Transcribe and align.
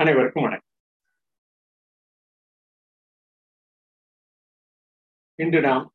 அனைவருக்கும் 0.00 0.42
வணக்கம். 0.42 0.72
இன்று 5.34 5.60
நாம் 5.60 5.94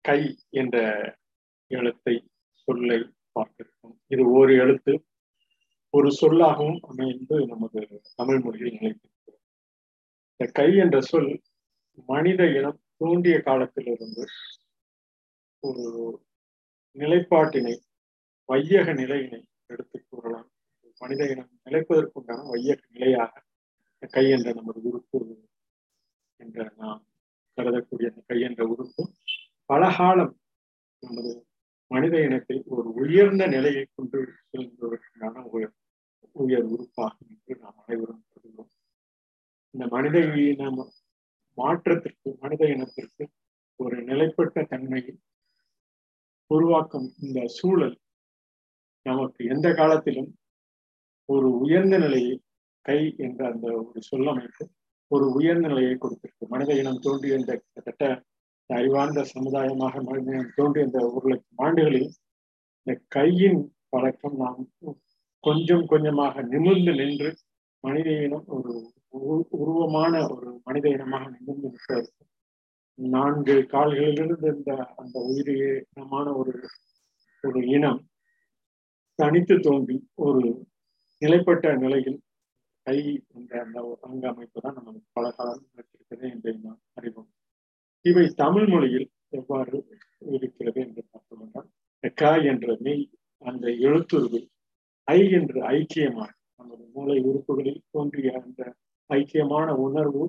கை 0.00 0.36
என்ற 0.50 0.76
எழுத்தை 1.70 2.14
சொல்லை 2.52 2.98
பார்த்திருக்கோம். 3.34 3.94
இது 4.06 4.30
ஒரு 4.30 4.54
எழுத்து 4.54 5.06
ஒரு 5.90 6.10
சொல்லாகவும் 6.20 6.80
அமைந்து 6.80 7.46
நமது 7.46 8.02
தமிழ் 8.14 8.40
மொழியில் 8.40 8.76
நிலைத்திருக்கிறது. 8.76 9.38
இந்த 10.30 10.50
கை 10.52 10.76
என்ற 10.76 11.00
சொல் 11.00 11.42
மனித 12.06 12.50
இனம் 12.50 12.82
தோன்றிய 12.96 13.38
காலத்திலிருந்து 13.40 14.26
ஒரு 15.62 15.86
நிலைப்பாட்டினை 16.96 17.76
வையக 18.44 18.92
நிலையினை 18.92 19.48
எடுத்து 19.66 20.06
கூறலாம். 20.08 20.50
மனித 21.00 21.22
இனம் 21.26 21.50
நிலைப்பதற்குண்டான 21.64 22.46
வையக 22.48 22.80
நிலையாக 22.90 23.42
கை 24.12 24.24
என்ற 24.30 24.52
நமது 24.52 24.80
உறுப்பு 24.82 25.18
என்ற 26.40 26.72
நாம் 26.76 27.02
கருதக்கூடிய 27.58 28.08
அந்த 28.08 28.22
கை 28.26 28.38
என்ற 28.40 28.62
உறுப்பு 28.66 29.02
பல 29.66 29.82
காலம் 29.96 30.34
நமது 31.02 31.32
மனித 31.90 32.14
இனத்தை 32.20 32.56
ஒரு 32.66 32.88
உயர்ந்த 32.94 33.46
நிலையை 33.46 33.84
கொண்டு 33.94 34.18
செல்வதற்குண்டான 34.50 35.44
உயர் 35.50 35.74
உயர் 36.36 36.66
உறுப்பாகும் 36.66 37.28
என்று 37.30 37.54
நாம் 37.60 37.78
அனைவரும் 37.78 38.24
கருதுகிறோம். 38.24 38.70
இந்த 39.74 39.86
மனித 39.86 40.18
இனம் 40.44 40.80
மாற்றத்திற்கு 41.58 42.30
மனித 42.40 42.64
இனத்திற்கு 42.66 43.24
ஒரு 43.80 43.96
நிலைப்பட்ட 44.02 44.64
தன்மையை 44.64 45.14
உருவாக்கும் 46.50 47.08
இந்த 47.18 47.46
சூழல் 47.48 47.96
நமக்கு 49.06 49.44
எந்த 49.44 49.68
காலத்திலும் 49.74 50.30
ஒரு 51.28 51.48
உயர்ந்த 51.58 51.96
நிலையை 51.98 52.34
கை 52.86 52.98
என்ற 53.16 53.40
அந்த 53.50 53.66
ஒரு 53.78 54.00
சொல்லமைப்பு 54.10 54.64
ஒரு 55.10 55.26
உயர்ந்த 55.32 55.66
நிலையை 55.68 55.94
கொடுத்திருக்கு. 55.94 56.44
மனித 56.48 56.70
இனம் 56.74 57.02
தோன்றிய 57.02 57.38
இந்த 57.38 57.52
கிட்டத்தட்ட 57.54 58.04
அறிவார்ந்த 58.70 59.22
சமுதாயமாக 59.34 60.02
மனித 60.02 60.30
இனம் 60.32 60.54
தோன்றிய 60.56 60.84
இந்த 60.84 61.00
ஒரு 61.08 61.26
லட்சம் 61.28 61.62
ஆண்டுகளில் 61.64 62.08
இந்த 62.86 62.94
கையின் 63.08 63.60
பழக்கம் 63.88 64.36
நாம் 64.36 64.62
கொஞ்சம் 65.44 65.84
கொஞ்சமாக 65.86 66.42
நிமிர்ந்து 66.42 66.92
நின்று 66.94 67.30
மனித 67.84 68.08
இனம் 68.20 68.46
ஒரு 68.52 68.74
உருவமான 69.58 70.14
ஒரு 70.30 70.48
மனித 70.64 70.86
இனமாக 70.88 71.24
நிமிர்ந்து 71.30 71.68
நிற்பதற்கு 71.68 72.24
நான்கு 72.98 73.56
கால்களிலிருந்து 73.66 74.48
இந்த 74.54 74.72
அந்த 74.96 75.16
உயிரினமான 75.26 76.26
ஒரு 76.36 76.54
ஒரு 77.44 77.60
இனம் 77.68 78.00
தனித்து 79.18 79.56
தோன்றி 79.58 79.96
ஒரு 80.14 80.42
நிலைப்பட்ட 81.22 81.74
நிலையில் 81.76 82.18
கை 82.86 82.98
என்ற 83.34 83.52
அந்த 83.62 83.78
அங்க 84.02 84.24
அமைப்பு 84.28 84.58
தான் 84.60 84.76
நமக்கு 84.78 85.00
பல 85.12 85.26
காலம் 85.30 85.62
இருக்கிறது 85.72 86.24
என்று 86.30 86.50
நாம் 86.64 86.80
அறிவோம். 86.94 87.30
இவை 88.04 88.26
தமிழ் 88.34 88.68
மொழியில் 88.68 89.06
எவ்வாறு 89.30 89.78
இருக்கிறது 90.32 90.78
என்று 90.80 91.02
பார்த்தோம் 91.04 91.42
என்றால் 91.44 91.70
க 92.16 92.32
என்ற 92.50 92.76
மெய் 92.80 93.04
அந்த 93.42 93.66
எழுத்துருவில் 93.86 94.46
ஐ 95.08 95.20
என்று 95.30 95.58
ஐக்கியமாக 95.72 96.30
நமது 96.60 96.84
மூளை 96.94 97.16
உறுப்புகளில் 97.24 97.82
தோன்றிய 97.90 98.30
அந்த 98.40 98.60
ஐக்கியமான 99.10 99.68
உணர்வு 99.78 100.22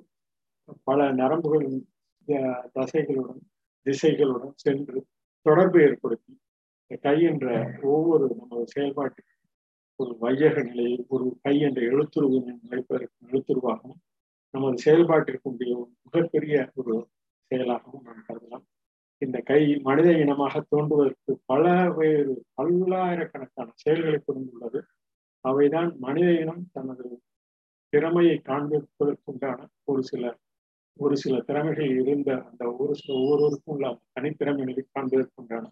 பல 0.87 0.99
நரம்புகளின் 1.11 1.79
தசைகளுடன் 2.75 3.43
திசைகளுடன் 3.85 4.55
சென்று 4.55 4.97
தொடர்பு 5.45 5.79
ஏற்படுத்தி 5.81 6.33
கை 7.03 7.17
என்ற 7.23 7.45
ஒவ்வொரு 7.91 8.25
நமது 8.33 8.65
செயல்பாட்டுக்கு 8.73 9.33
ஒரு 9.99 10.11
வையக 10.19 10.55
நிலையை 10.63 11.05
ஒரு 11.07 11.37
கை 11.41 11.59
என்ற 11.59 11.79
எழுத்துருவின் 11.81 12.49
நிலைப்பதற்கு 12.63 13.27
எழுத்துருவாகவும் 13.27 14.01
நமது 14.53 14.77
செயல்பாட்டிற்குரிய 14.85 15.73
ஒரு 15.77 15.91
மிகப்பெரிய 16.03 16.57
ஒரு 16.75 16.93
செயலாகவும் 17.51 18.03
நாம் 18.03 18.25
கருதலாம். 18.27 18.65
இந்த 19.21 19.37
கை 19.41 19.61
மனித 19.77 20.09
இனமாக 20.17 20.61
தோன்றுவதற்கு 20.69 21.31
பல 21.45 21.65
வேறு 21.89 22.33
பல்லாயிரக்கணக்கான 22.53 23.69
செயல்களை 23.75 24.19
புரிந்துள்ளது 24.19 24.79
அவைதான் 25.45 25.91
மனித 25.97 26.29
இனம் 26.33 26.63
தனது 26.71 27.07
திறமையை 27.93 28.37
காண்பிப்பதற்குண்டான 28.45 29.59
ஒரு 29.83 30.03
சில 30.03 30.23
ஒரு 30.99 31.15
சில 31.17 31.35
திறமைகள் 31.39 31.91
இருந்த 32.01 32.31
அந்த 32.43 32.63
ஒரு 32.79 32.93
சில 32.95 33.11
ஒவ்வொருவருக்கும் 33.17 33.73
உள்ள 33.73 33.87
தனித்திறமைகளை 34.13 34.83
காண்பதற்குண்டான 34.87 35.65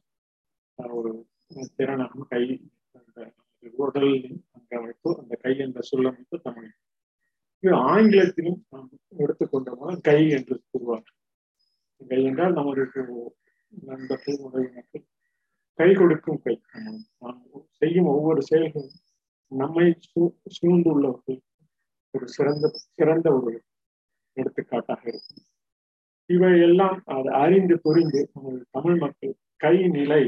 ஒரு 0.79 1.11
திறனாகவும் 1.78 2.29
கை 2.29 2.41
அந்த 3.65 4.41
அங்க 4.51 4.77
அமைப்பு 4.77 5.17
அந்த 5.19 5.35
கை 5.35 5.57
என்ற 5.57 5.79
சொல்லமைப்பு 5.91 6.41
தமிழ். 6.41 6.69
இது 7.59 7.73
ஆங்கிலத்திலும் 7.73 8.65
நாம் 8.69 8.89
எடுத்துக்கொண்டோம்னா 9.17 10.01
கை 10.01 10.29
என்று 10.29 10.61
கூறுவார் 10.69 11.09
கை 12.07 12.23
என்றால் 12.23 12.53
நம்மளுக்கு 12.53 13.01
நண்பர்கள் 13.85 14.37
உறவினர்கள். 14.37 15.05
கை 15.73 15.93
கொடுக்கும் 15.93 16.41
கை. 16.43 16.61
நாம் 17.19 17.41
செய்யும் 17.71 18.05
ஒவ்வொரு 18.05 18.41
செயல்களும் 18.41 18.99
நம்மை 19.51 19.95
சூ 19.99 20.35
சூழ்ந்துள்ளவர்கள். 20.55 21.39
ஒரு 22.11 22.27
சிறந்த 22.27 22.71
சிறந்த 22.73 23.27
ஒரு 23.33 23.63
எடுத்துக்காட்டாக 24.33 25.01
இருக்கும். 25.07 25.43
இவை 26.29 26.61
எல்லாம் 26.61 27.01
அதை 27.05 27.33
அறிந்து 27.33 27.79
புரிந்து 27.81 28.29
நமது 28.33 28.65
தமிழ் 28.71 28.97
மக்கள் 28.97 29.35
கை 29.55 29.87
நிலை 29.87 30.23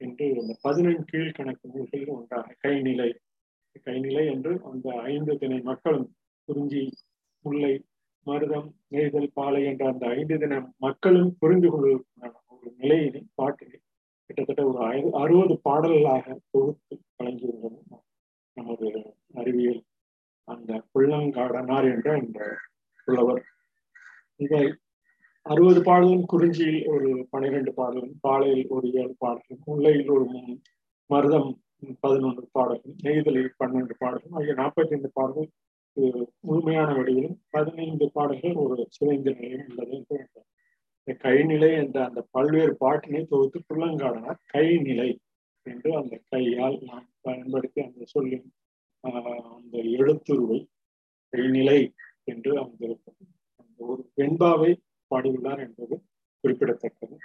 என்று 0.00 0.26
அந்த 0.40 0.54
பதினெண் 0.62 1.04
கீழ்கணக்கு 1.04 1.68
நூல்கள் 1.68 2.14
ஒன்றாக 2.14 2.56
கைநிலை 2.64 3.10
கைநிலை 3.86 4.24
என்று 4.26 4.52
அந்த 4.64 4.88
ஐந்து 5.06 5.32
தின 5.38 5.58
மக்களும் 5.62 6.08
குறிஞ்சி 6.48 6.82
முல்லை 7.44 7.74
மருதம் 8.26 8.68
நெய்தல் 8.88 9.34
பாலை 9.34 9.60
என்ற 9.64 9.82
அந்த 9.88 10.04
ஐந்து 10.08 10.36
தின 10.38 10.54
மக்களும் 10.76 11.32
புரிந்து 11.38 11.68
கொள்வதற்கான 11.70 12.32
ஒரு 12.52 12.70
நிலையினை 12.78 13.22
பாட்டினை 13.34 13.78
கிட்டத்தட்ட 14.30 14.62
ஒரு 14.66 14.80
அறுபது 15.18 15.54
பாடல்களாக 15.62 16.36
தொகுத்து 16.50 16.94
வழங்கியுள்ளது 17.16 18.00
நமது 18.56 18.88
அறிவியல் 19.34 19.82
அந்த 20.48 20.72
புள்ளங்காடனார் 20.92 21.86
என்ற 21.92 22.08
இந்த 22.18 22.40
புலவர். 23.08 23.44
இதை 24.36 24.62
அறுபது 25.46 25.80
பாடலும் 25.82 26.24
குறிஞ்சியில் 26.24 26.80
ஒரு 26.86 27.08
பனிரெண்டு 27.30 27.72
பாடலும் 27.72 28.14
பாலையில் 28.20 28.64
ஒரு 28.68 28.86
ஏழு 28.94 29.14
பாடலும் 29.18 29.60
முல்லையில் 29.66 30.10
ஒரு 30.10 30.24
மூணு 30.24 30.54
மருதம் 31.10 31.50
பதினொன்று 32.00 32.44
பாடலும் 32.52 32.96
நெய்தலில் 33.02 33.52
பன்னெண்டு 33.56 33.94
பாடலும் 33.98 34.34
ஆகிய 34.34 34.54
நாற்பத்தி 34.54 34.94
ரெண்டு 34.94 35.10
பாடல்கள் 35.12 35.50
முழுமையான 36.40 36.88
வடிவிலும் 36.94 37.36
பதினைந்து 37.50 38.06
பாடல்கள் 38.14 38.56
ஒரு 38.64 38.84
சிதைந்த 38.90 39.30
நிலையும் 39.32 39.68
உள்ளது 39.68 39.94
என்று 39.96 40.18
இந்த 41.08 41.14
கைநிலை 41.22 41.70
என்ற 41.74 41.98
அந்த 42.04 42.20
பல்வேறு 42.30 42.74
பாட்டினை 42.76 43.22
தொகுத்து 43.24 43.60
புள்ளங்காடனார் 43.62 44.40
கைநிலை 44.48 45.10
என்று 45.66 45.90
அந்த 45.96 46.14
கையால் 46.30 46.76
நாம் 46.82 47.06
பயன்படுத்தி 47.20 47.80
அந்த 47.80 48.04
சொல்லின் 48.06 48.48
அந்த 49.04 49.76
எழுத்துருவை 49.96 50.58
கைநிலை 51.32 51.80
என்று 52.24 52.52
அந்த 52.58 52.84
அந்த 53.60 53.78
ஒரு 53.84 54.02
வெண்பாவை 54.14 54.72
பாடியுள்ளார் 55.10 55.62
என்பது 55.66 55.94
குறிப்பிடத்தக்கது. 56.44 57.16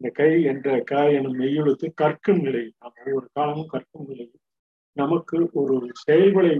இந்த 0.00 0.08
கை 0.10 0.30
என்ற 0.42 0.68
க 0.82 1.00
எனும் 1.12 1.38
மெய்யெழுத்து 1.38 1.86
கற்கும் 1.94 2.42
நிலையில் 2.42 2.76
நாம் 2.78 2.98
ஒவ்வொரு 3.00 3.26
காலமும் 3.32 3.72
கற்கும் 3.72 4.06
நிலையில் 4.06 4.40
நமக்கு 4.96 5.38
ஒரு 5.52 5.76
செயல்களை 6.02 6.54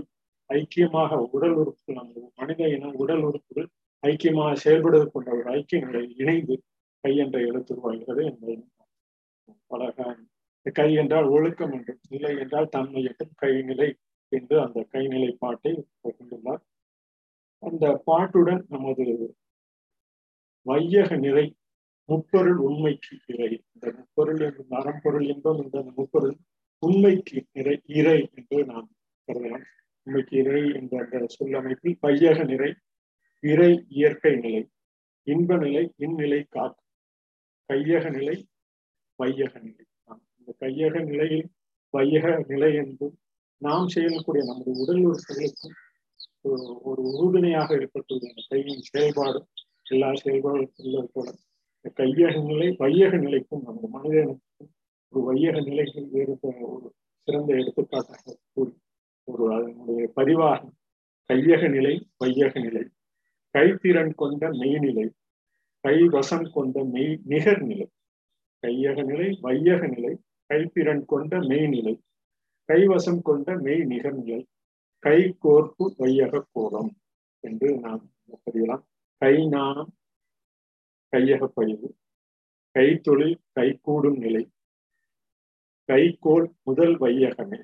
ஐக்கியமாக 0.49 1.17
உடல் 1.35 1.55
உறுப்புகள் 1.55 1.97
நமது 1.99 2.21
மனித 2.35 2.61
இனம் 2.67 2.95
உடல் 2.95 3.23
உறுப்புகள் 3.23 3.67
ஐக்கியமாக 4.03 4.51
செயல்படுவது 4.63 5.07
கொண்ட 5.11 5.29
ஒரு 5.31 5.47
ஐக்கிய 5.51 5.79
நிலை 5.85 6.03
இணைந்து 6.17 6.55
கை 7.03 7.13
என்ற 7.15 7.37
எழுத்து 7.39 7.71
உருவாகிறது 7.75 8.21
என்பதை 8.25 8.55
பல 9.67 9.83
கை 10.65 10.89
என்றால் 10.93 11.27
ஒழுக்கம் 11.27 11.73
என்றும் 11.73 12.01
நிலை 12.09 12.33
என்றால் 12.37 12.69
தன்மை 12.69 13.01
என்றும் 13.03 13.35
கைநிலை 13.41 13.89
என்று 14.31 14.55
அந்த 14.61 14.79
கைநிலை 14.93 15.29
பாட்டை 15.39 15.71
கொண்டுள்ளார். 16.03 16.61
அந்த 17.63 17.85
பாட்டுடன் 18.05 18.61
நமது 18.69 19.05
வையக 20.65 21.09
நிறை 21.17 21.45
முப்பொருள் 22.09 22.59
உண்மைக்கு 22.67 23.13
இறை. 23.25 23.51
இந்த 23.73 23.85
முப்பொருள் 23.97 24.41
என்று 24.47 24.63
அறம்பொருள் 24.79 25.27
என்றும் 25.33 25.59
இந்த 25.63 25.77
முப்பொருள் 25.97 26.35
உண்மைக்கு 26.83 27.39
நிறை 27.51 27.75
இறை 27.99 28.17
என்று 28.37 28.59
நாம் 28.65 28.87
கருதலாம் 29.27 29.65
உண்மைக்கு 30.07 30.35
இறை 30.43 30.63
என்ற 30.73 30.93
அந்த 31.03 31.25
சொல்லமைப்பில் 31.37 31.97
பையக 32.01 32.37
நிறை 32.45 32.71
இறை 33.43 33.71
இயற்கை 33.89 34.33
நிலை 34.35 34.63
இன்ப 35.27 35.57
நிலை 35.57 35.83
இந்நிலை 35.97 36.41
காக்கும். 36.49 36.87
கையக 37.69 38.05
நிலை 38.09 38.37
வையக 39.19 39.53
நிலை. 39.59 39.83
இந்த 40.39 40.51
கையக 40.59 40.95
நிலையில் 41.03 41.47
வையக 41.93 42.25
நிலை 42.47 42.71
என்றும் 42.73 43.15
நாம் 43.61 43.87
செய்யக்கூடிய 43.87 44.43
நமது 44.45 44.71
உடல் 44.81 45.01
உறுப்புகளுக்கும் 45.05 45.77
ஒரு 46.81 47.01
உறுதுணையாக 47.13 47.69
இருக்கக்கூடிய 47.75 48.29
அந்த 48.31 48.43
கையின் 48.49 48.87
செயல்பாடும் 48.91 49.47
எல்லா 49.91 50.09
செயல்பாடுகளும் 50.23 51.11
போல 51.13 51.29
கையக 51.99 52.33
நிலை 52.45 52.67
வையக 52.79 53.13
நிலைக்கும் 53.17 53.63
நமது 53.63 53.87
மனிதனுக்கும் 53.87 54.69
ஒரு 55.13 55.21
வையக 55.27 55.57
நிலைகள் 55.63 56.07
இருக்க 56.13 56.47
ஒரு 56.73 56.87
சிறந்த 57.27 57.49
எடுத்துக்காட்டாக 57.53 58.37
கூறி 58.53 58.73
ஒரு 59.23 59.43
அதனுடைய 59.53 60.03
பதிவாக 60.15 60.61
கையக 61.29 61.69
நிலை 61.69 61.93
வையக 62.19 62.53
நிலை. 62.59 62.83
கைத்திறன் 63.57 64.13
கொண்ட 64.15 64.49
மெய்நிலை 64.51 65.07
கைவசம் 65.83 66.47
கொண்ட 66.51 66.83
மெய் 66.83 67.13
நிகர் 67.23 67.61
நிலை. 67.61 67.87
கையக 68.63 69.03
நிலை 69.03 69.27
வையக 69.41 69.81
நிலை 69.87 70.13
கைத்திறன் 70.49 71.03
கொண்ட 71.05 71.39
மெய்நிலை. 71.51 71.95
கைவசம் 72.69 73.21
கொண்ட 73.21 73.55
மெய் 73.59 73.83
நிகர்நிலை 73.91 74.41
கை 75.03 75.19
கோர்ப்பு 75.43 75.85
வையக 75.97 76.43
கோரம் 76.51 76.91
என்று 77.43 77.69
நாம் 77.79 78.03
பதியலாம். 78.35 78.85
கை 79.21 79.47
ஞானம் 79.47 79.91
கையக 81.13 81.47
கைத்தொழில் 82.75 83.39
கைகூடும் 83.53 84.17
நிலை 84.17 84.43
கைகோள் 85.89 86.47
முதல் 86.63 86.97
வையகமே 86.97 87.59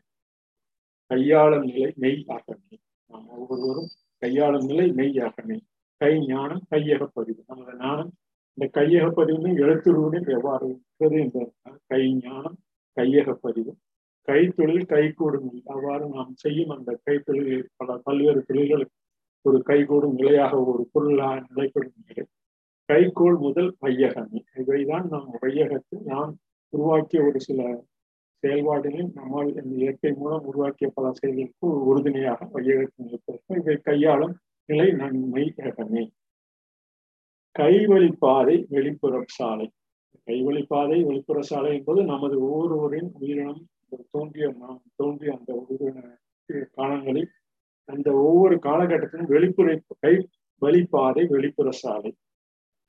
கையாளும் 1.12 1.65
நிலை 1.65 1.94
மெய் 1.95 2.24
அகமே 2.27 2.77
நாம் 3.09 3.27
ஒவ்வொருவரும் 3.27 3.89
கையாளும் 4.21 4.65
நிலை 4.65 4.92
மெய் 4.92 5.19
அகமே 5.19 5.57
கை 6.01 6.13
ஞானம் 6.25 6.63
கையக 6.69 7.04
பதிவு 7.13 7.44
நமது 7.48 7.77
ஞானம் 7.77 8.12
இந்த 8.53 8.69
கையக 8.74 9.12
பதிவு 9.12 9.50
எழுத்துருவுடன் 9.56 10.27
எவ்வாறு 10.27 10.65
இருக்கிறது 10.65 11.19
என்பதற்காக 11.19 11.80
கை 11.88 12.13
ஞானம் 12.13 12.57
கையக 12.98 13.33
பதிவு 13.33 13.74
கைத்தொழில் 14.27 14.86
கைகூடும் 14.86 15.50
அவ்வாறு 15.65 16.07
நாம் 16.07 16.33
செய்யும் 16.36 16.69
அந்த 16.69 17.00
கைத்தொழில் 17.06 17.68
பல 17.75 17.98
பல்வேறு 17.98 18.45
தொழில்களுக்கு 18.48 18.95
ஒரு 19.47 19.59
கைகூடும் 19.63 20.13
நிலையாக 20.13 20.53
ஒரு 20.63 20.81
பொருளாக 20.91 21.35
நிலைப்படும் 21.49 21.99
நிலை. 22.05 22.25
கைகோள் 22.89 23.38
முதல் 23.39 23.71
வையகமே. 23.81 24.39
இவைதான் 24.55 25.07
நாம் 25.07 25.29
வையகத்தில் 25.41 26.03
நாம் 26.05 26.31
உருவாக்கிய 26.73 27.23
ஒரு 27.23 27.39
சில 27.39 27.61
செயல்பாடுகளில் 28.44 29.11
நம்மால் 29.13 29.49
இந்த 29.63 29.75
இயற்கை 29.75 30.11
மூலம் 30.11 30.45
உருவாக்கிய 30.45 30.91
பல 30.95 31.11
செயல்களுக்கு 31.11 31.67
ஒரு 31.67 31.79
உறுதுணையாக 31.85 32.45
வையகத்தில் 32.53 33.07
இருப்பதற்கு 33.07 33.55
இவை 33.55 33.77
கையாளும் 33.77 34.35
நிலை 34.69 34.91
நன்மை 34.91 35.53
ஏகமே 35.57 36.03
கைவழி 37.59 38.09
பாதை 38.19 38.65
வெளிப்புற 38.69 39.23
சாலை. 39.27 39.67
கைவழி 40.25 40.63
பாதை 40.67 40.97
வெளிப்புற 41.03 41.39
சாலை 41.41 41.71
என்பது 41.77 42.03
நமது 42.03 42.35
ஒவ்வொருவரின் 42.41 43.09
உயிரினம் 43.19 43.61
தோன்றிய 44.11 44.47
தோன்றிய 44.95 45.31
அந்த 45.38 45.51
உயிரின 45.67 46.00
காலங்களில் 46.71 47.29
அந்த 47.88 48.07
ஒவ்வொரு 48.13 48.56
காலகட்டத்திலும் 48.56 49.31
வெளிப்புற 49.36 49.68
கை 50.00 50.13
வழிபாதை 50.62 51.24
வெளிப்புற 51.28 51.69
சாலை 51.72 52.12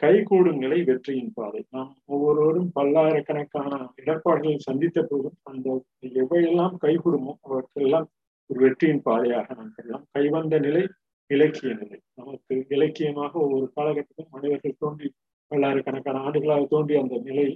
கைகூடும் 0.00 0.59
நிலை 0.59 0.79
வெற்றியின் 0.83 1.33
பாதை. 1.35 1.61
நாம் 1.71 1.93
ஒவ்வொருவரும் 2.05 2.71
பல்லாயிரக்கணக்கான 2.75 3.71
இடர்பாடுகளை 3.97 4.59
சந்தித்த 4.59 5.03
போதும் 5.03 5.39
அந்த 5.43 5.85
எவையெல்லாம் 6.03 6.77
கைகூடுமோ 6.83 7.33
அவற்றெல்லாம் 7.49 8.06
ஒரு 8.50 8.59
வெற்றியின் 8.61 9.03
பாதையாக 9.03 9.55
நாம் 9.55 9.73
கருதலாம். 9.77 10.05
கைவந்த 10.11 10.59
நிலை 10.59 10.83
இலக்கிய 11.31 11.73
நிலை. 11.75 11.99
நமக்கு 12.15 12.67
இலக்கியமாக 12.69 13.33
ஒவ்வொரு 13.39 13.67
காலகட்டத்திலும் 13.77 14.31
மனிதர்கள் 14.31 14.79
தோன்றி 14.79 15.09
பல்லாயிரக்கணக்கான 15.50 16.21
ஆண்டுகளாக 16.21 16.67
தோன்றிய 16.71 17.00
அந்த 17.00 17.17
நிலை 17.25 17.49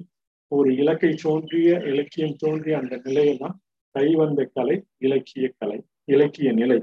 ஒரு 0.53 0.71
இலக்கை 0.77 1.13
தோன்றிய 1.23 1.71
இலக்கியம் 1.93 2.37
தோன்றிய 2.39 2.75
அந்த 2.79 2.95
நிலையெல்லாம் 3.05 3.57
கைவந்த 3.95 4.41
கலை 4.55 4.77
இலக்கிய 4.99 5.47
கலை 5.59 5.79
இலக்கிய 6.05 6.53
நிலை. 6.53 6.79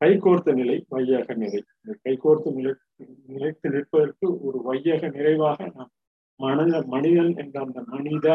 கைகோர்த்த 0.00 0.52
நிலை 0.52 0.76
வையக 0.88 1.34
நிலை. 1.34 1.60
இந்த 1.80 1.94
கைகோர்த்த 2.04 2.52
நிலை 2.52 2.72
நிலைத்து 3.26 3.68
நிற்பதற்கு 3.70 4.26
ஒரு 4.46 4.58
வையக 4.68 5.10
நிறைவாக 5.10 5.58
நாம் 5.76 5.92
மனித 6.40 6.80
மனிதன் 6.86 7.32
என்ற 7.36 7.56
அந்த 7.60 7.80
மனித 7.86 8.26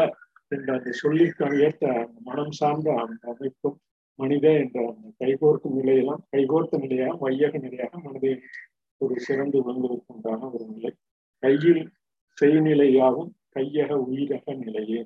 என்ற 0.48 0.68
அந்த 0.74 0.90
சொல்லிற்கு 0.92 1.46
ஏற்ற 1.66 1.84
அந்த 2.02 2.18
மனம் 2.24 2.50
சார்ந்த 2.50 2.88
அந்த 3.04 3.22
அமைப்பும் 3.32 3.78
மனித 4.18 4.46
என்ற 4.62 4.78
அந்த 4.90 5.08
கைகோர்க்கும் 5.18 5.78
நிலையெல்லாம் 5.78 6.22
கைகோர்த்த 6.30 6.78
நிலையாக 6.78 7.16
வையக 7.24 7.58
நிலையாக 7.58 7.92
மனிதன் 7.98 8.44
ஒரு 9.00 9.14
சிறந்து 9.18 9.58
விளங்குவதற்குண்டான 9.58 10.50
ஒரு 10.52 10.66
நிலை. 10.74 10.92
கையில் 11.42 11.82
செய்நிலையாகும் 12.38 13.32
கையக 13.56 13.90
உயிரக 14.06 14.54
நிலையே. 14.54 15.00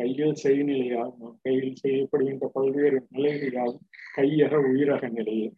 கையில் 0.00 0.36
செய்நிலையாகும் 0.42 1.34
கையில் 1.42 1.80
செய்யப்படுகின்ற 1.82 2.46
பல்வேறு 2.52 2.98
நிலைகளாகும் 3.14 3.86
கையக 4.16 4.52
உயிரக 4.70 5.08
நிலையே. 5.10 5.48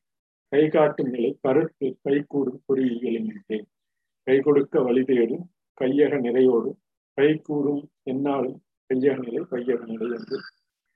கை 0.52 0.62
காட்டும் 0.68 1.10
நிலை 1.10 1.30
கருத்து 1.38 1.86
கை 2.04 2.16
கூடும் 2.24 2.60
பொறியியலின் 2.66 3.30
கை 4.26 4.36
கொடுக்க 4.38 4.82
வழி 4.82 5.02
தேடும் 5.02 5.44
கையக 5.80 6.18
நிறையோடு 6.18 6.70
கை 7.18 7.28
கூடும் 7.38 7.82
என்னாலும் 8.04 8.58
கையக 8.90 9.16
நிலை 9.20 9.42
கையக 9.44 9.80
நிலை 9.86 10.08
என்று 10.16 10.38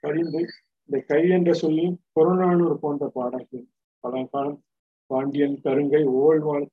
அறிந்து 0.03 0.41
இந்த 0.89 0.99
கை 1.09 1.23
என்ற 1.29 1.53
சொல்லி 1.55 1.87
புறநானூர் 2.13 2.75
போன்ற 2.79 3.07
பாடல்கள் 3.09 3.65
பழங்காலம் 4.05 4.59
பாண்டியன் 5.11 5.57
கருங்கை 5.65 6.03
ஓழ்வாள் 6.19 6.67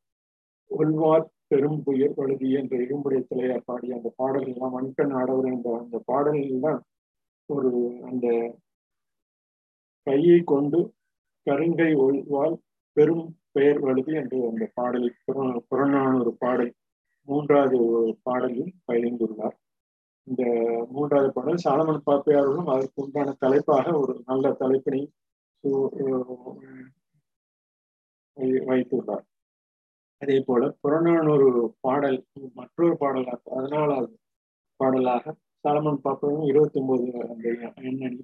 ஒல்வார் 0.71 1.25
பெரும்புயர் 1.47 2.17
பழுதி 2.17 2.49
என்ற 2.53 2.73
இரும்புடைய 2.77 3.21
தலையார் 3.23 3.65
பாடிய 3.65 3.95
அந்த 3.95 4.09
பாடல்கள் 4.17 4.53
எல்லாம் 4.53 4.75
மண்கண் 4.75 5.13
ஆடவர் 5.13 5.49
என்ற 5.49 5.71
அந்த 5.79 5.97
பாடல்கள் 6.05 6.63
தான் 6.65 6.79
ஒரு 7.49 7.71
அந்த 8.05 8.27
கையை 10.07 10.37
கொண்டு 10.43 10.79
கருங்கை 11.47 11.91
ஒழ்வால் 11.99 12.55
பெரும் 12.97 13.25
பெயர் 13.51 13.79
வழுதி 13.79 14.13
என்று 14.13 14.37
அந்த 14.47 14.65
பாடலில் 14.73 15.17
புறநானூறு 15.69 16.31
பாடல் 16.37 16.71
மூன்றாவது 17.27 17.77
பாடலில் 18.23 18.73
பயிர்ந்துள்ளார் 18.87 19.57
இந்த 20.27 20.43
மூன்றாவது 20.91 21.29
பாடல் 21.33 21.63
சாலமன் 21.63 22.05
பாப்பையார்களும் 22.05 22.71
அதற்கு 22.73 23.01
உண்டான 23.03 23.35
தலைப்பாக 23.39 23.85
ஒரு 23.99 24.13
நல்ல 24.25 24.51
தலைப்பினை 24.53 25.01
வைத்துள்ளார். 28.67 29.25
அதே 30.21 30.37
போல 30.39 30.69
புறநானூறு 30.81 31.49
பாடல் 31.79 32.19
மற்றொரு 32.53 32.95
பாடலாக 32.97 33.39
பதினாலாவது 33.45 34.15
பாடலாக 34.79 35.33
சாலமன் 35.65 36.03
பாப்பையும் 36.03 36.45
இருபத்தி 36.45 36.79
ஒன்பது 36.79 37.05
அந்த 37.27 37.45
எண்ணணி 37.81 38.21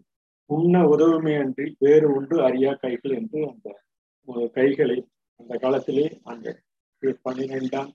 உண்ண 0.49 0.75
உதவுமே 0.87 1.33
அன்றி 1.39 1.65
வேறு 1.79 2.07
உண்டு 2.15 2.35
அறியா 2.43 2.71
கைகள் 2.73 3.15
என்று 3.15 3.39
அந்த 3.49 3.67
கைகளை 4.47 4.97
அந்த 5.39 5.53
காலத்திலே 5.57 6.05
அந்த 6.23 6.47
பன்னிரெண்டாம் 7.25 7.91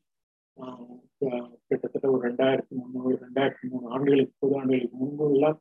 கிட்டத்தட்ட 1.69 2.06
ஒரு 2.11 2.23
ரெண்டாயிரத்தி 2.29 2.75
முந்நூறு 2.76 3.14
ரெண்டாயிரத்தி 3.17 3.67
மூணு 3.69 3.87
ஆண்டுகளுக்கு 3.88 4.35
பொது 4.38 4.55
ஆண்டுகளுக்கு 4.56 4.96
முன்பு 4.96 5.26
எல்லாம் 5.31 5.58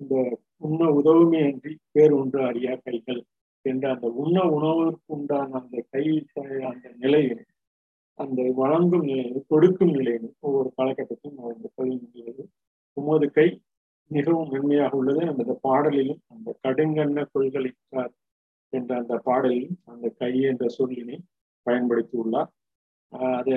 இந்த 0.00 0.14
உண்ண 0.60 0.82
உதவுமே 0.90 1.40
அன்றி 1.48 1.72
வேறு 1.92 2.14
ஒன்று 2.16 2.40
அறியா 2.44 2.74
கைகள் 2.84 3.20
என்ற 3.64 3.84
அந்த 3.94 4.06
உண்ண 4.14 4.36
உணவுக்கு 4.48 5.14
உண்டான 5.14 5.54
அந்த 5.60 5.78
கை 5.90 6.04
அந்த 6.70 6.88
நிலையை 6.96 7.38
அந்த 8.18 8.42
வழங்கும் 8.56 9.04
நிலையும் 9.04 9.44
கொடுக்கும் 9.48 9.94
நிலையும் 9.96 10.30
ஒவ்வொரு 10.40 10.70
காலகட்டத்திலும் 10.78 11.50
இந்த 11.56 11.68
பதிவு 11.76 12.44
உமது 12.96 13.26
கை 13.30 13.48
மிகவும் 14.10 14.48
மென்மையாக 14.48 14.96
உள்ளது. 14.96 15.22
அந்த 15.32 15.52
பாடலிலும் 15.62 16.22
அந்த 16.26 16.54
கடுங்கண்ண 16.62 17.24
கொள்கலிக்கார் 17.34 18.12
என்ற 18.72 18.90
அந்த 18.96 19.14
பாடலையும் 19.26 19.76
அந்த 19.84 20.06
கை 20.18 20.32
என்ற 20.42 20.64
சொல்லினை 20.78 21.18
பயன்படுத்தி 21.66 22.16
உள்ளார் 22.16 22.50
அது 23.32 23.56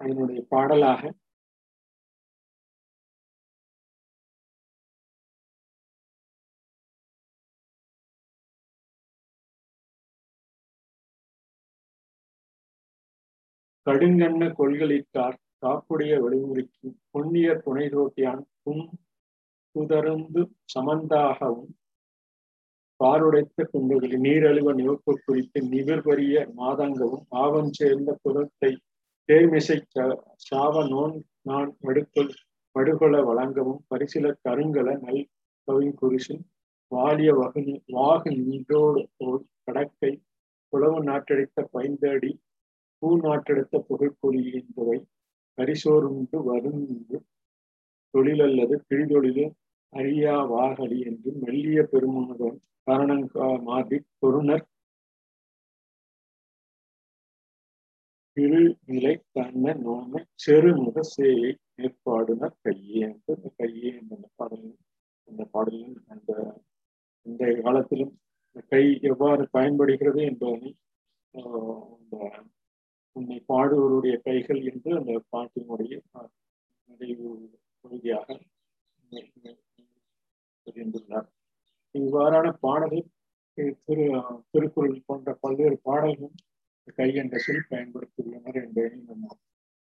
அதனுடைய 0.00 0.40
பாடலாக 0.50 1.12
கடுங்கண்ண 13.86 14.44
கொள்கலிட்டார் 14.50 15.38
காப்புடைய 15.62 16.12
வழிமுறைக்கு 16.20 16.88
பொன்னிய 17.12 17.48
துணை 17.64 17.86
தோட்டியான் 17.88 18.44
புன் 18.62 18.84
புதருந்து 19.74 20.42
சமந்தாகவும் 20.74 21.72
பாருடைத்த 23.00 23.64
குண்டுகளில் 23.64 24.16
நீரழிவ 24.20 24.72
நிவப்பு 24.72 25.12
குறித்து 25.18 25.60
நிவிர்வரிய 25.64 26.44
மாதங்கவும் 26.56 27.24
பாவம் 27.28 27.70
சேர்ந்த 27.70 28.10
புறத்தை 28.22 28.70
தேர்மிசை 29.28 29.78
சாவ 30.46 30.82
நோன் 30.84 31.14
நான் 31.42 31.70
மடுக்கொள் 31.80 32.32
மடுகொல 32.76 33.16
வழங்கவும் 33.24 33.80
பரிசில 33.88 34.32
கருங்கல 34.44 34.94
நல் 35.00 35.22
கவி 35.68 35.88
குறிசின் 36.00 36.42
வாலிய 36.92 37.30
வகுனி 37.32 37.74
வாகு 37.92 38.30
நீண்டோடு 38.38 39.02
கடக்கை 39.64 40.12
புலவு 40.72 40.98
நாட்டெடுத்த 41.02 41.66
பைந்தடி 41.72 42.32
பூ 43.02 43.08
நாட்டெடுத்த 43.18 43.78
புகைப்பொலி 43.88 44.42
என்பவை 44.52 44.98
பரிசோருண்டு 45.58 46.38
வருந்து 46.44 47.18
தொழிலல்லது 48.14 48.76
பிழிதொழிலில் 48.88 49.52
அரியா 49.92 50.36
வாகலி 50.50 50.98
என்று 51.02 51.30
மெல்லிய 51.40 51.80
பெருமானுடன் 51.92 52.58
காரணங்கா 52.86 53.46
மாறி 53.62 53.98
பொருணர் 54.16 54.66
திருநிலை 58.36 59.12
தன்ன 59.32 59.74
நோமை 59.80 60.20
செருமுக 60.44 61.02
சேவை 61.08 61.50
மேற்பாடுனர் 61.74 62.56
கையே 62.62 63.00
என்று 63.06 63.50
கையே 63.58 63.92
அந்த 64.00 64.26
பாடலில் 64.36 64.78
அந்த 65.28 65.42
பாடலில் 65.52 65.98
அந்த 66.08 66.30
இந்த 67.26 67.44
காலத்திலும் 67.60 68.12
கை 68.70 68.84
எவ்வாறு 69.10 69.44
பயன்படுகிறது 69.50 70.20
என்பதனை 70.22 70.72
அந்த 71.34 72.16
உன்னை 73.16 73.38
பாடுவருடைய 73.48 74.16
கைகள் 74.20 74.60
என்று 74.64 74.90
அந்த 74.98 75.14
பாட்டினுடைய 75.32 75.94
நிறைவு 76.88 77.30
பகுதியாக 77.84 78.28
புரிந்துள்ளார் 80.66 81.28
இவ்வாறான 81.94 82.46
பாடலை 82.60 83.00
திரு 83.58 84.04
திருக்குறள் 84.50 85.04
போன்ற 85.06 85.32
பல்வேறு 85.40 85.76
பாடல்களும் 85.82 86.38
கையண்டத்தில் 86.98 87.68
பயன்படுத்தியுள்ளனர் 87.70 88.58
என்பதை 88.62 88.96
நம்ம 89.02 89.28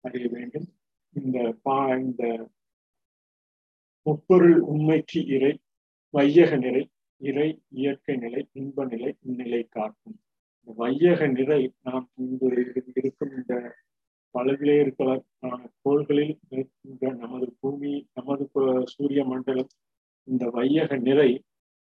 அறிய 0.04 0.26
வேண்டும். 0.32 0.68
இந்த 1.16 1.38
பா 1.62 1.76
இந்த 1.96 2.22
முப்பொருள் 4.06 4.58
உண்மைக்கு 4.64 5.20
இறை 5.26 5.52
வையக 6.14 6.50
நிலை 6.56 6.82
இறை 7.20 7.48
இயற்கை 7.68 8.14
நிலை 8.16 8.42
இன்ப 8.52 8.84
நிலை 8.84 9.10
இந்நிலை 9.22 9.62
காக்கும் 9.68 10.16
இந்த 10.58 10.72
வையக 10.78 11.28
நிலை 11.28 11.60
நாம் 11.82 12.06
இங்கு 12.16 12.48
இருக்கும் 12.96 13.32
இந்த 13.32 13.54
பல்வேறு 14.34 14.80
இருக்கலாம் 14.80 15.24
கோள்களில் 15.82 16.34
இருக்கின்ற 16.52 17.12
நமது 17.14 17.46
பூமி 17.60 17.92
நமது 18.12 18.44
சூரிய 18.94 19.22
மண்டலம் 19.24 19.70
இந்த 20.28 20.44
வையக 20.50 20.96
நிலை 21.00 21.30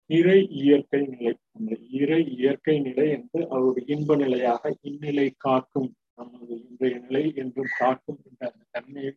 இறை 0.09 0.39
இயற்கை 0.61 1.01
நிலை. 1.07 1.33
அந்த 1.51 1.71
இறை 1.99 2.21
இயற்கை 2.37 2.75
நிலை 2.79 3.05
என்று 3.09 3.39
அவருடைய 3.49 3.85
இன்ப 3.95 4.15
நிலையாக 4.15 4.73
இந்நிலை 4.81 5.27
காக்கும் 5.37 5.89
நமது 6.15 6.55
இன்றைய 6.63 6.95
நிலை 6.99 7.23
என்றும் 7.35 7.71
காக்கும் 7.77 8.19
என்ற 8.29 8.41
அந்த 8.51 8.63
தன்மையை 8.71 9.13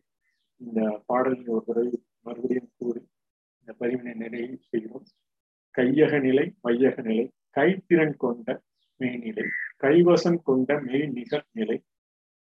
இந்த 0.61 0.79
பாடலின் 1.05 1.47
ஒரு 1.47 1.63
தடவை 1.65 1.91
மறுபடியும் 2.21 2.71
கூறி 2.77 3.01
இந்த 3.59 3.71
பதிவினை 3.79 4.13
நிறைவு 4.15 4.57
செய்கிறோம் 4.69 5.07
கையக 5.75 6.21
நிலை 6.21 6.45
வையக 6.61 7.01
நிலை 7.01 7.25
கைத்திறன் 7.55 8.15
கொண்ட 8.17 8.49
மெய்நிலை 8.99 9.45
கைவசம் 9.83 10.41
கொண்ட 10.43 10.79
மெய் 10.81 11.07
நிகர் 11.09 11.47
நிலை 11.51 11.77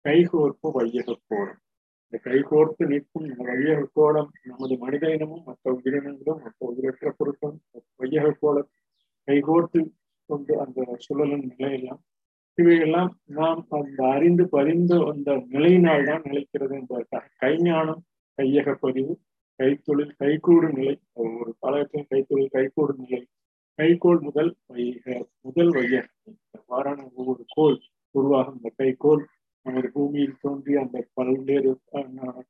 கைகோர்ப்பு 0.05 0.69
வையக 0.77 1.17
கோலம். 1.27 1.61
இந்த 2.05 2.17
கைகோர்த்து 2.25 2.85
நிற்கும் 2.87 3.25
இந்த 3.25 3.43
வையக 3.45 3.89
கோலம் 3.93 4.31
நமது 4.43 4.75
மனித 4.79 5.05
இனமும் 5.15 5.43
மற்ற 5.47 5.73
உயிரினங்களும் 5.73 6.43
மற்ற 6.43 6.61
உயிரற்ற 6.67 7.13
பொருட்களும் 7.19 7.61
வையக 8.07 8.31
கோலம் 8.31 8.69
கைகோர்த்து 9.27 9.91
கொண்டு 10.27 10.61
அந்த 10.61 10.97
சுழலும் 10.99 11.53
நிலையெல்லாம். 11.57 11.99
இவையெல்லாம் 12.55 13.19
நாம் 13.25 13.67
அந்த 13.69 14.09
அறிந்து 14.09 14.49
பதிந்து 14.49 15.07
அந்த 15.07 15.45
நிலையினால் 15.49 16.05
தான் 16.05 16.23
நிலைக்கிறது 16.23 16.73
என்பதற்காக 16.73 17.31
கைஞானம் 17.41 18.01
கையக 18.43 18.75
பதிவு 18.75 19.19
கைத்தொழில் 19.63 20.15
கைகூடு 20.17 20.73
நிலை. 20.73 21.01
ஒரு 21.13 21.57
காலகட்டத்தில் 21.61 22.27
கைத்தொழில் 22.27 22.51
கைகூடு 22.51 22.95
நிலை. 22.99 23.27
கைகோள் 23.77 24.21
முதல் 24.21 24.57
வைக 24.67 25.27
முதல் 25.41 25.71
வையக 25.71 26.09
வாரான 26.69 27.11
ஒவ்வொரு 27.15 27.45
கோல் 27.49 27.81
உருவாகும் 28.11 28.55
இந்த 28.55 28.73
கைகோள். 28.79 29.25
நமது 29.63 29.91
பூமியில் 29.93 30.37
தோன்றிய 30.41 30.81
அந்த 30.81 31.07
பல்வேறு 31.15 31.81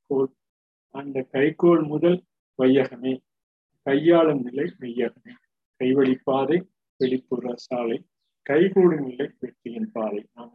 கோள். 0.07 0.29
அந்த 0.91 1.27
கைகோள் 1.33 1.87
முதல் 1.87 2.25
வையகமே. 2.63 3.21
கையாளும் 3.83 4.43
நிலை 4.43 4.73
மெய்யகமே. 4.81 5.33
கைவழிப்பாதை 5.79 6.59
வெளிப்புற 6.97 7.55
சாலை. 7.57 7.99
கைகூடும் 8.43 9.07
நிலை 9.07 9.27
வெற்றியின் 9.41 9.91
பாதை. 9.93 10.21
நாம் 10.35 10.55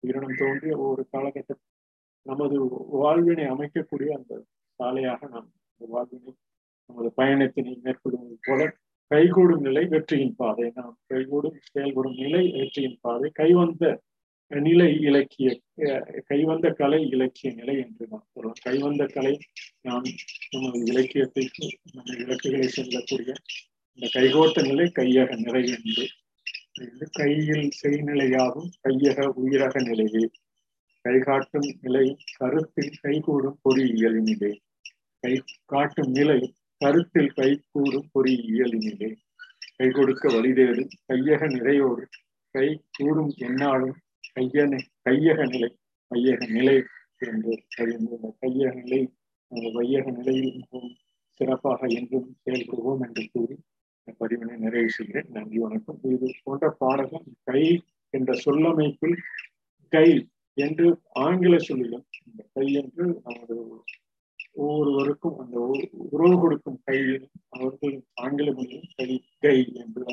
உயிரினம் 0.00 0.38
தோன்றிய 0.38 0.76
ஒவ்வொரு 0.78 1.02
காலகட்டத்தில் 1.10 1.76
நமது 2.22 2.56
வாழ்வினை 3.00 3.44
அமைக்கக்கூடிய 3.44 4.10
அந்த 4.18 4.44
சாலையாக 4.78 5.28
நாம் 5.34 5.50
அந்த 5.70 5.84
வாழ்வினை 5.88 6.32
நமது 6.86 7.10
பயணத்தினை 7.16 7.72
மேற்கொள்வது 7.80 8.38
போல 8.42 8.60
கைகூடும் 9.10 9.60
நிலை 9.60 9.84
வெற்றியின் 9.86 10.36
பாதை. 10.36 10.72
நாம் 10.74 10.96
கைகூடும் 11.06 11.58
செயல்படும் 11.70 12.14
நிலை 12.14 12.42
வெற்றியின் 12.52 12.98
பாதை. 13.00 13.30
கைவந்த 13.30 13.84
நிலை 14.48 14.88
இலக்கிய 15.00 15.48
கைவந்த 16.26 16.70
கலை 16.70 17.00
இலக்கிய 17.08 17.52
நிலை 17.54 17.74
என்று 17.78 18.06
நாம் 18.10 18.26
சொல்றோம். 18.32 18.60
கைவந்த 18.62 19.06
கலை 19.06 19.34
நாம் 19.80 20.06
நமது 20.50 20.78
இலக்கியத்தை 20.84 21.44
நமது 21.92 22.18
இலக்குகளை 22.24 22.68
செல்லக்கூடிய 22.68 23.32
இந்த 23.98 24.08
கைகோட்ட 24.12 24.62
நிலை 24.62 24.84
கையக 24.88 25.30
நிலை 25.36 25.62
என்று. 25.68 26.04
கையில் 27.12 27.66
செய்நிலையாகும் 27.80 28.70
கையக 28.82 29.26
உயிரக 29.36 29.82
நிலையே. 29.82 30.24
கைகாட்டும் 31.04 31.68
நிலை 31.80 32.04
கருத்தில் 32.38 32.92
கைகூடும் 33.00 33.58
பொறியியலினிலே. 33.62 34.52
கை 35.22 35.34
காட்டும் 35.64 36.10
நிலை 36.10 36.38
கருத்தில் 36.80 37.32
கைகூடும் 37.32 38.08
பொறியியலினிலே. 38.14 39.10
கை 39.76 39.88
கொடுக்க 39.90 40.28
வழிதேடு 40.28 40.84
கையக 41.06 41.42
நிறையோடு. 41.48 42.04
கை 42.54 42.68
கூடும் 42.98 43.32
என்னாலும் 43.38 43.96
கையன 44.34 44.80
கையக 45.08 45.40
நிலை 45.46 45.70
மையக 46.10 46.46
நிலை 46.50 46.76
என்று 47.18 47.52
இந்த 47.94 48.32
கையக 48.40 48.72
நிலை 48.74 49.00
அந்த 49.52 49.66
வையக 49.70 50.06
நிலையில் 50.10 50.54
மிகவும் 50.54 50.96
சிறப்பாக 51.40 51.86
என்றும் 51.86 52.28
செயல்படுவோம் 52.44 53.02
என்று 53.06 53.22
கூறி 53.32 53.56
பதிவினை 54.18 54.56
நிறைவு 54.56 54.90
செய்கிறேன். 54.90 55.28
நன்றி 55.30 55.58
வணக்கம். 55.58 56.00
இது 56.02 56.28
போன்ற 56.42 56.76
பாடகம் 56.80 57.28
கை 57.42 57.62
என்ற 58.14 58.32
சொல்லமைப்பில் 58.44 59.16
கை 59.92 60.08
என்று 60.54 60.86
ஆங்கில 61.12 61.58
சொல்லிலும் 61.58 62.06
இந்த 62.26 62.42
கை 62.52 62.66
என்று 62.72 63.04
நமது 63.24 63.56
ஒவ்வொருவருக்கும் 64.52 65.38
அந்த 65.38 65.56
உறவு 66.10 66.36
கொடுக்கும் 66.40 66.80
கையிலும் 66.84 67.28
அவர்கள் 67.48 67.96
ஆங்கில 68.14 68.52
மொழியும் 68.52 68.88
கை 68.96 69.10
கை 69.38 69.58
என்று 69.74 70.04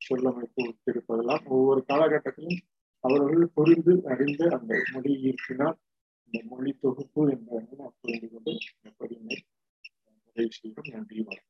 சொல்லமைப்பு 0.00 0.64
இருப்பதெல்லாம் 0.90 1.46
ஒவ்வொரு 1.46 1.84
காலகட்டத்திலும் 1.88 2.60
அவர்கள் 3.04 3.46
புரிந்து 3.54 3.92
அறிந்து 4.04 4.46
அந்த 4.56 4.82
மொழி 4.92 5.12
ஈர்ப்பினால் 5.22 5.78
இந்த 6.24 6.40
மொழி 6.48 6.72
தொகுப்பு 6.80 7.22
என்பதை 7.30 7.62
நாம் 7.78 7.96
புரிந்து 8.00 8.28
கொண்டு 8.30 8.50
இந்த 8.50 8.90
பதிவினை 8.98 9.38
நிறைவு 10.26 10.50
செய்கிறோம். 10.50 10.90
நன்றி 10.92 11.16
வணக்கம். 11.20 11.49